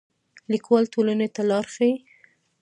[0.51, 1.93] لیکوال ټولنې ته لار ښيي